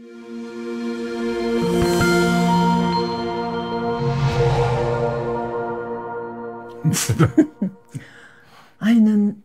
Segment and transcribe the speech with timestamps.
[8.78, 9.42] Einen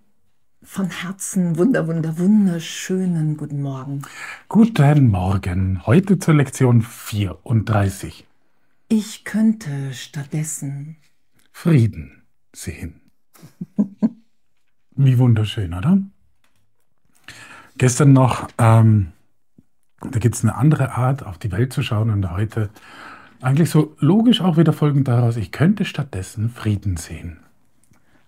[0.63, 4.01] von Herzen wunder, wunder, wunderschönen guten Morgen.
[4.49, 5.85] Guten Morgen.
[5.85, 8.25] Heute zur Lektion 34.
[8.87, 10.95] Ich könnte stattdessen
[11.51, 13.01] Frieden sehen.
[14.91, 15.99] Wie wunderschön, oder?
[17.77, 19.11] Gestern noch, ähm,
[20.11, 22.69] da gibt es eine andere Art, auf die Welt zu schauen und heute
[23.41, 27.37] eigentlich so logisch auch wieder folgend daraus, ich könnte stattdessen Frieden sehen.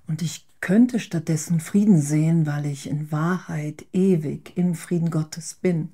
[0.07, 5.89] Und ich könnte stattdessen Frieden sehen, weil ich in Wahrheit ewig im Frieden Gottes bin.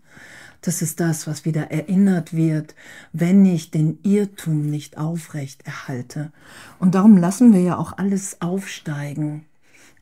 [0.61, 2.73] Das ist das, was wieder erinnert wird,
[3.11, 6.31] wenn ich den Irrtum nicht aufrecht erhalte.
[6.79, 9.45] Und darum lassen wir ja auch alles aufsteigen.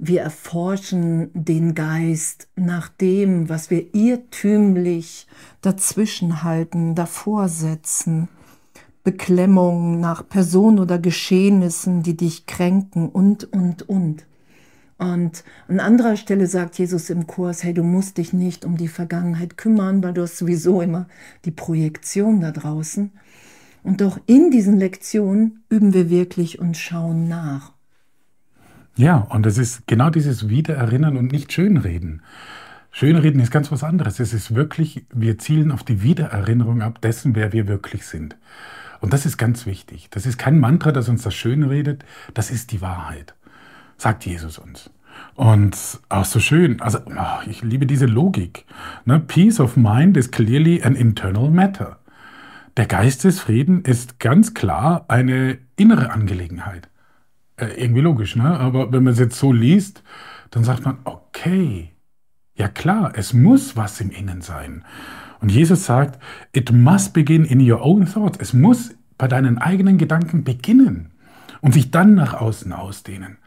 [0.03, 5.27] Wir erforschen den Geist nach dem, was wir irrtümlich
[5.61, 8.27] dazwischenhalten, davor setzen.
[9.03, 14.25] Beklemmung nach Personen oder Geschehnissen, die dich kränken und, und, und.
[14.97, 18.87] Und an anderer Stelle sagt Jesus im Kurs, hey, du musst dich nicht um die
[18.87, 21.07] Vergangenheit kümmern, weil du hast sowieso immer
[21.45, 23.11] die Projektion da draußen.
[23.83, 27.73] Und doch in diesen Lektionen üben wir wirklich und schauen nach.
[28.95, 32.21] Ja, und es ist genau dieses Wiedererinnern und nicht Schönreden.
[32.91, 34.19] Schönreden ist ganz was anderes.
[34.19, 38.35] Es ist wirklich, wir zielen auf die Wiedererinnerung ab dessen, wer wir wirklich sind.
[38.99, 40.09] Und das ist ganz wichtig.
[40.11, 42.03] Das ist kein Mantra, das uns das schönredet,
[42.33, 43.33] das ist die Wahrheit
[44.01, 44.89] sagt Jesus uns.
[45.35, 45.77] Und
[46.09, 48.65] auch so schön, also oh, ich liebe diese Logik.
[49.05, 49.19] Ne?
[49.19, 51.99] Peace of mind is clearly an internal matter.
[52.77, 56.89] Der Geistesfrieden ist ganz klar eine innere Angelegenheit.
[57.61, 58.59] Äh, irgendwie logisch, ne?
[58.59, 60.03] aber wenn man es jetzt so liest,
[60.49, 61.91] dann sagt man, okay,
[62.55, 64.83] ja klar, es muss was im Innen sein.
[65.39, 66.19] Und Jesus sagt,
[66.53, 68.39] it must begin in your own thoughts.
[68.41, 71.11] Es muss bei deinen eigenen Gedanken beginnen
[71.61, 73.37] und sich dann nach außen ausdehnen.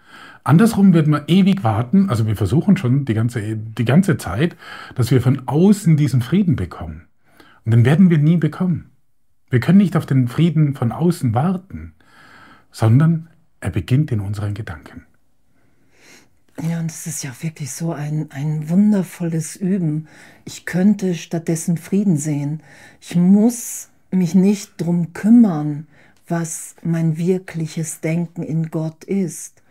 [0.44, 4.56] Andersrum wird man ewig warten, also wir versuchen schon die ganze, die ganze Zeit,
[4.94, 7.08] dass wir von außen diesen Frieden bekommen.
[7.64, 8.90] Und den werden wir nie bekommen.
[9.50, 11.94] Wir können nicht auf den Frieden von außen warten,
[12.70, 13.28] sondern
[13.64, 15.06] er beginnt in unseren Gedanken.
[16.62, 20.06] Ja, und es ist ja wirklich so ein, ein wundervolles Üben.
[20.44, 22.62] Ich könnte stattdessen Frieden sehen.
[23.00, 25.86] Ich muss mich nicht darum kümmern,
[26.28, 29.62] was mein wirkliches Denken in Gott ist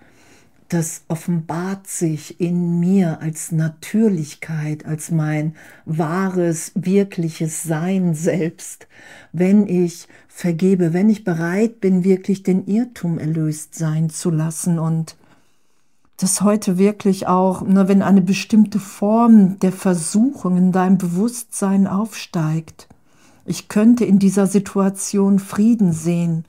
[0.74, 8.88] das offenbart sich in mir als Natürlichkeit, als mein wahres, wirkliches Sein selbst,
[9.32, 15.16] wenn ich vergebe, wenn ich bereit bin, wirklich den Irrtum erlöst sein zu lassen und
[16.18, 22.88] das heute wirklich auch, na, wenn eine bestimmte Form der Versuchung in deinem Bewusstsein aufsteigt.
[23.46, 26.46] Ich könnte in dieser Situation Frieden sehen,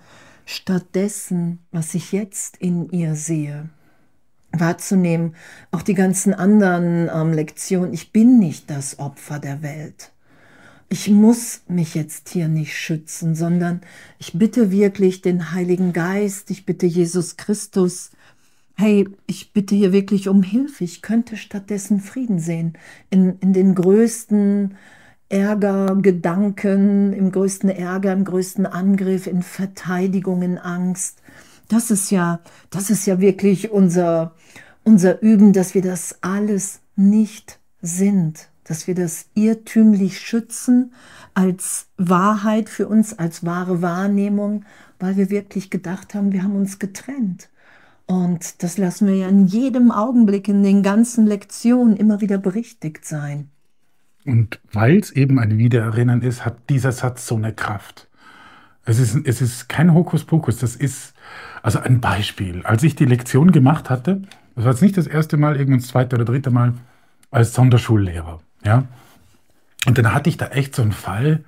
[0.47, 3.69] stattdessen, was ich jetzt in ihr sehe
[4.61, 5.35] wahrzunehmen,
[5.71, 7.93] auch die ganzen anderen ähm, Lektionen.
[7.93, 10.13] Ich bin nicht das Opfer der Welt.
[10.89, 13.81] Ich muss mich jetzt hier nicht schützen, sondern
[14.19, 18.11] ich bitte wirklich den Heiligen Geist, ich bitte Jesus Christus,
[18.77, 20.85] hey, ich bitte hier wirklich um Hilfe.
[20.85, 22.75] Ich könnte stattdessen Frieden sehen
[23.11, 24.77] in, in den größten
[25.29, 31.23] Ärger, Gedanken, im größten Ärger, im größten Angriff, in Verteidigung, in Angst.
[31.69, 34.35] Das ist ja, das ist ja wirklich unser,
[34.83, 40.93] unser Üben, dass wir das alles nicht sind, dass wir das irrtümlich schützen
[41.35, 44.65] als Wahrheit für uns, als wahre Wahrnehmung,
[44.99, 47.49] weil wir wirklich gedacht haben, wir haben uns getrennt.
[48.07, 53.05] Und das lassen wir ja in jedem Augenblick, in den ganzen Lektionen immer wieder berichtigt
[53.05, 53.49] sein.
[54.27, 58.09] Und weil es eben ein Wiedererinnern ist, hat dieser Satz so eine Kraft.
[58.85, 61.15] Es ist, es ist kein Hokuspokus, das ist
[61.65, 62.61] also ein Beispiel.
[62.65, 64.21] Als ich die Lektion gemacht hatte,
[64.55, 66.75] das war jetzt nicht das erste Mal, irgendwann das zweite oder dritte Mal
[67.31, 68.41] als Sonderschullehrer.
[68.65, 68.85] Ja?
[69.87, 71.43] Und dann hatte ich da echt so einen Fall,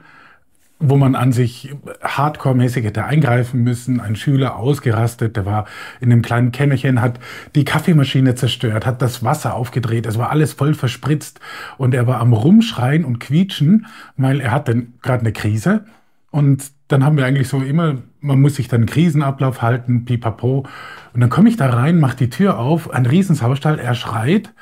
[0.78, 4.00] wo man an sich hardcore-mäßig hätte eingreifen müssen.
[4.00, 5.66] Ein Schüler ausgerastet, der war
[6.00, 7.20] in einem kleinen Kämmerchen, hat
[7.54, 11.40] die Kaffeemaschine zerstört, hat das Wasser aufgedreht, es war alles voll verspritzt
[11.76, 13.86] und er war am Rumschreien und quietschen,
[14.16, 15.84] weil er hatte gerade eine Krise
[16.30, 20.66] und dann haben wir eigentlich so immer, man muss sich dann Krisenablauf halten, pipapo.
[21.12, 24.52] Und dann komme ich da rein, mache die Tür auf, ein Riesensaustall, er schreit.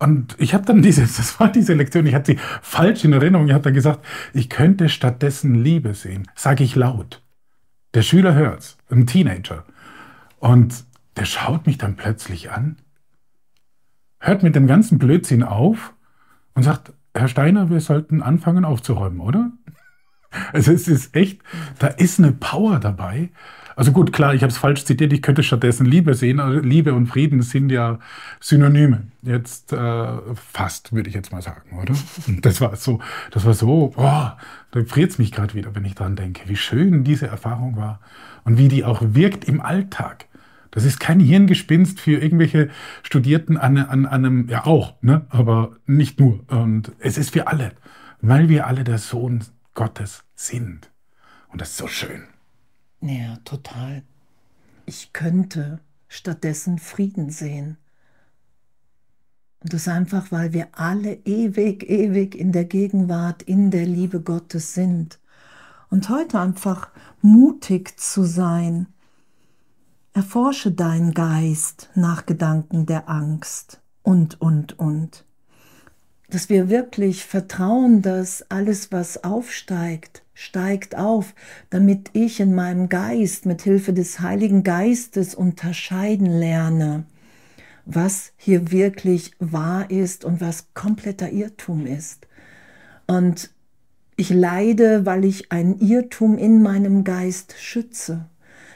[0.00, 3.46] Und ich habe dann diese, das war diese Lektion, ich hatte sie falsch in Erinnerung.
[3.46, 6.28] Ich habe dann gesagt, ich könnte stattdessen Liebe sehen.
[6.34, 7.22] Sage ich laut.
[7.94, 9.64] Der Schüler hört's, ein Teenager.
[10.40, 10.84] Und
[11.16, 12.76] der schaut mich dann plötzlich an,
[14.20, 15.94] hört mit dem ganzen Blödsinn auf
[16.54, 19.50] und sagt, Herr Steiner, wir sollten anfangen aufzuräumen, oder?
[20.52, 21.40] Also es ist echt,
[21.78, 23.30] da ist eine Power dabei.
[23.76, 26.40] Also gut, klar, ich habe es falsch zitiert, ich könnte stattdessen Liebe sehen.
[26.40, 28.00] Also Liebe und Frieden sind ja
[28.40, 29.04] Synonyme.
[29.22, 31.94] Jetzt äh, fast, würde ich jetzt mal sagen, oder?
[32.42, 32.98] Das war so,
[33.30, 34.36] das war so, boah,
[34.72, 38.00] da friert es mich gerade wieder, wenn ich dran denke, wie schön diese Erfahrung war
[38.44, 40.26] und wie die auch wirkt im Alltag.
[40.72, 42.70] Das ist kein Hirngespinst für irgendwelche
[43.04, 45.24] Studierten an, an, an einem, ja auch, ne?
[45.30, 46.40] aber nicht nur.
[46.48, 47.72] Und es ist für alle,
[48.20, 49.44] weil wir alle der Sohn
[49.78, 50.90] Gottes sind.
[51.52, 52.24] Und das ist so schön.
[53.00, 54.02] Ja, total.
[54.86, 55.78] Ich könnte
[56.08, 57.76] stattdessen Frieden sehen.
[59.60, 64.74] Und das einfach, weil wir alle ewig, ewig in der Gegenwart, in der Liebe Gottes
[64.74, 65.20] sind.
[65.90, 66.88] Und heute einfach
[67.22, 68.88] mutig zu sein.
[70.12, 75.24] Erforsche deinen Geist nach Gedanken der Angst und, und, und.
[76.30, 81.34] Dass wir wirklich vertrauen, dass alles, was aufsteigt, steigt auf,
[81.70, 87.04] damit ich in meinem Geist mit Hilfe des Heiligen Geistes unterscheiden lerne,
[87.86, 92.26] was hier wirklich wahr ist und was kompletter Irrtum ist.
[93.06, 93.50] Und
[94.16, 98.26] ich leide, weil ich ein Irrtum in meinem Geist schütze.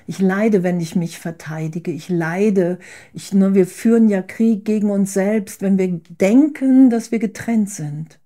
[0.07, 1.91] Ich leide, wenn ich mich verteidige.
[1.91, 2.79] Ich leide.
[3.13, 7.71] Ich, nur wir führen ja Krieg gegen uns selbst, wenn wir denken, dass wir getrennt
[7.71, 8.21] sind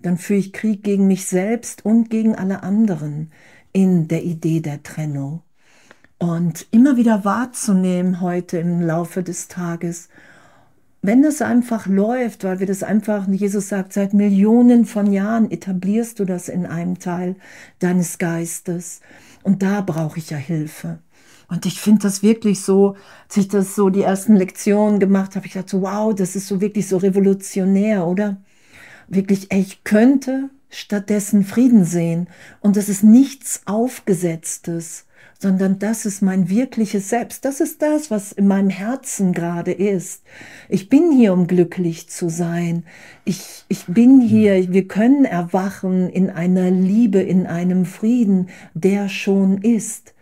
[0.00, 3.30] dann führe ich Krieg gegen mich selbst und gegen alle anderen
[3.72, 5.42] in der Idee der Trennung.
[6.18, 10.08] Und immer wieder wahrzunehmen heute im Laufe des Tages,
[11.00, 16.18] wenn das einfach läuft, weil wir das einfach, Jesus sagt, seit Millionen von Jahren etablierst
[16.18, 17.36] du das in einem Teil
[17.78, 19.00] deines Geistes.
[19.44, 20.98] Und da brauche ich ja Hilfe.
[21.48, 22.96] Und ich finde das wirklich so,
[23.26, 26.46] als ich das so die ersten Lektionen gemacht habe, ich dachte so, wow, das ist
[26.46, 28.38] so wirklich so revolutionär, oder?
[29.08, 32.28] wirklich, ich könnte stattdessen Frieden sehen.
[32.60, 35.06] Und das ist nichts Aufgesetztes,
[35.38, 37.44] sondern das ist mein wirkliches Selbst.
[37.44, 40.22] Das ist das, was in meinem Herzen gerade ist.
[40.68, 42.84] Ich bin hier, um glücklich zu sein.
[43.24, 49.62] Ich, ich bin hier, wir können erwachen in einer Liebe, in einem Frieden, der schon
[49.62, 50.14] ist.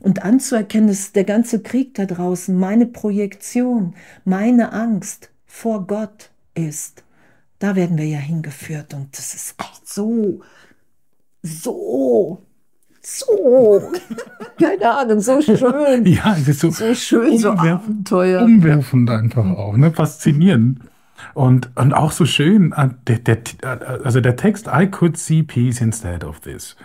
[0.00, 7.04] Und anzuerkennen, dass der ganze Krieg da draußen meine Projektion, meine Angst vor Gott ist.
[7.58, 10.40] Da werden wir ja hingeführt und das ist echt so,
[11.42, 12.44] so,
[13.02, 13.92] so,
[14.60, 16.06] keine Ahnung, so schön.
[16.06, 18.42] Ja, es ist so, so schön, so Abenteuer.
[18.44, 19.90] Umwerfend einfach auch, ne?
[19.90, 20.80] faszinierend.
[21.34, 25.80] Und, und auch so schön, äh, der, der, also der Text, I could see peace
[25.80, 26.76] instead of this.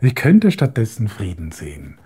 [0.00, 1.98] Ich könnte stattdessen Frieden sehen.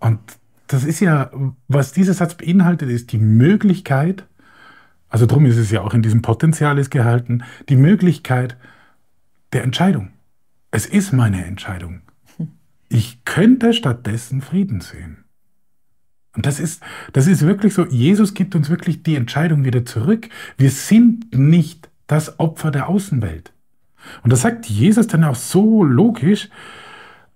[0.00, 0.18] Und
[0.66, 1.30] das ist ja,
[1.68, 4.26] was dieser Satz beinhaltet, ist die Möglichkeit,
[5.08, 8.56] also darum ist es ja auch in diesem Potenzial gehalten, die Möglichkeit
[9.52, 10.10] der Entscheidung.
[10.70, 12.02] Es ist meine Entscheidung.
[12.88, 15.24] Ich könnte stattdessen Frieden sehen.
[16.36, 16.82] Und das ist,
[17.12, 20.28] das ist wirklich so, Jesus gibt uns wirklich die Entscheidung wieder zurück.
[20.56, 23.52] Wir sind nicht das Opfer der Außenwelt.
[24.22, 26.48] Und das sagt Jesus dann auch so logisch,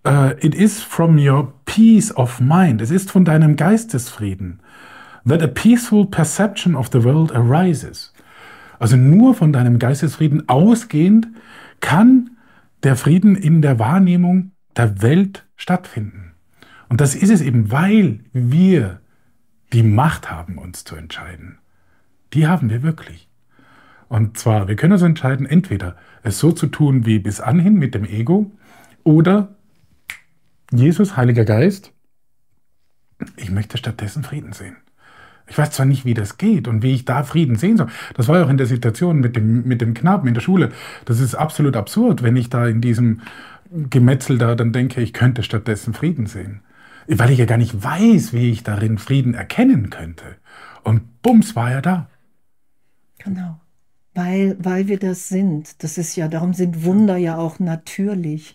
[0.04, 4.60] uh, it is from your peace of mind, es ist von deinem Geistesfrieden
[5.24, 8.12] that a peaceful perception of the world arises.
[8.78, 11.28] Also nur von deinem Geistesfrieden ausgehend
[11.80, 12.30] kann
[12.82, 16.34] der Frieden in der Wahrnehmung der Welt stattfinden.
[16.88, 19.00] Und das ist es eben, weil wir
[19.72, 21.58] die Macht haben, uns zu entscheiden.
[22.34, 23.28] Die haben wir wirklich.
[24.08, 27.94] Und zwar, wir können uns entscheiden, entweder es so zu tun wie bis anhin mit
[27.94, 28.52] dem Ego
[29.02, 29.56] oder
[30.72, 31.92] Jesus, Heiliger Geist,
[33.36, 34.76] ich möchte stattdessen Frieden sehen.
[35.46, 37.88] Ich weiß zwar nicht, wie das geht und wie ich da Frieden sehen soll.
[38.14, 40.72] Das war ja auch in der Situation mit dem, mit dem Knaben in der Schule.
[41.04, 43.20] Das ist absolut absurd, wenn ich da in diesem
[43.90, 46.62] Gemetzel da dann denke, ich könnte stattdessen Frieden sehen.
[47.06, 50.36] Weil ich ja gar nicht weiß, wie ich darin Frieden erkennen könnte.
[50.82, 52.08] Und bums war er da.
[53.18, 53.60] Genau.
[54.14, 55.82] Weil, weil wir das sind.
[55.82, 58.54] Das ist ja, darum sind Wunder ja auch natürlich,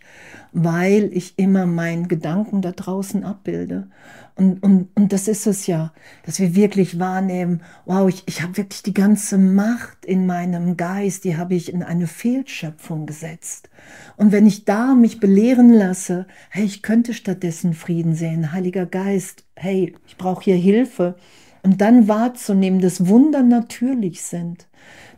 [0.54, 3.90] weil ich immer meinen Gedanken da draußen abbilde.
[4.36, 5.92] Und, und, und das ist es ja,
[6.26, 11.26] dass wir wirklich wahrnehmen, wow, ich, ich habe wirklich die ganze Macht in meinem Geist,
[11.26, 13.70] die habe ich in eine Fehlschöpfung gesetzt.
[14.16, 19.44] Und wenn ich da mich belehren lasse, hey, ich könnte stattdessen Frieden sehen, Heiliger Geist,
[19.58, 21.18] hey, ich brauche hier Hilfe.
[21.64, 24.70] Und dann wahrzunehmen, dass Wunder natürlich sind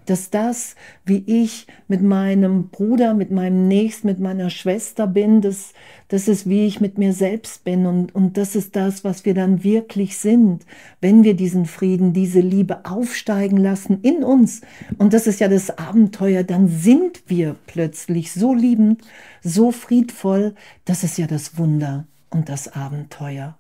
[0.05, 5.74] dass das, wie ich mit meinem Bruder, mit meinem Nächsten, mit meiner Schwester bin, das,
[6.08, 7.86] das ist, wie ich mit mir selbst bin.
[7.86, 10.65] Und, und das ist das, was wir dann wirklich sind,
[11.00, 14.62] wenn wir diesen Frieden, diese Liebe aufsteigen lassen in uns.
[14.98, 19.01] Und das ist ja das Abenteuer, dann sind wir plötzlich so liebend,
[19.43, 20.55] so friedvoll.
[20.86, 23.58] Das ist ja das Wunder und das Abenteuer,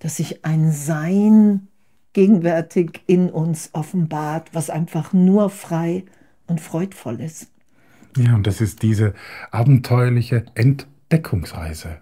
[0.00, 1.68] dass sich ein Sein
[2.14, 6.04] gegenwärtig in uns offenbart, was einfach nur frei
[6.46, 7.48] und freudvoll ist.
[8.16, 9.12] Ja, und das ist diese
[9.50, 11.98] abenteuerliche Entdeckungsreise.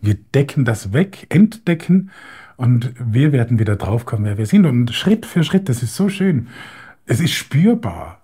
[0.00, 2.10] Wir decken das weg, entdecken
[2.56, 4.64] und wir werden wieder draufkommen, wer wir sind.
[4.64, 6.48] Und Schritt für Schritt, das ist so schön.
[7.06, 8.19] Es ist spürbar,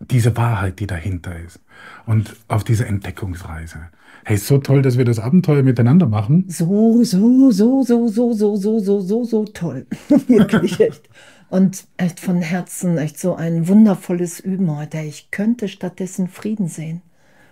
[0.00, 1.60] diese Wahrheit, die dahinter ist.
[2.06, 3.88] Und auf dieser Entdeckungsreise.
[4.24, 6.44] Hey, so toll, dass wir das Abenteuer miteinander machen.
[6.48, 9.86] So, so, so, so, so, so, so, so, so, so toll.
[10.28, 11.08] Wirklich echt.
[11.50, 14.98] Und echt von Herzen, echt so ein wundervolles Üben heute.
[14.98, 17.00] Ich könnte stattdessen Frieden sehen.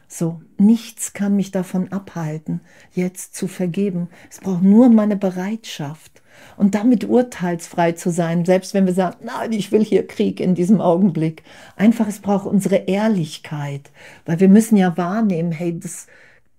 [0.08, 2.60] So, nichts kann mich davon abhalten,
[2.92, 4.08] jetzt zu vergeben.
[4.30, 6.22] Es braucht nur meine Bereitschaft
[6.56, 10.54] und damit urteilsfrei zu sein, selbst wenn wir sagen, nein, ich will hier Krieg in
[10.54, 11.42] diesem Augenblick.
[11.76, 13.90] Einfach, es braucht unsere Ehrlichkeit,
[14.24, 16.06] weil wir müssen ja wahrnehmen, hey, das,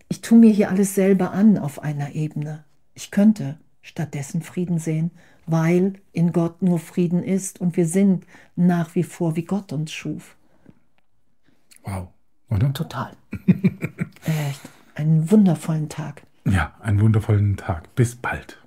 [0.09, 2.63] ich tue mir hier alles selber an auf einer Ebene.
[2.93, 5.11] Ich könnte stattdessen Frieden sehen,
[5.45, 9.91] weil in Gott nur Frieden ist und wir sind nach wie vor, wie Gott uns
[9.91, 10.35] schuf.
[11.83, 12.09] Wow,
[12.49, 12.73] oder?
[12.73, 13.11] Total.
[13.47, 14.61] Echt.
[14.95, 16.23] Einen wundervollen Tag.
[16.45, 17.93] Ja, einen wundervollen Tag.
[17.93, 18.57] Bis bald.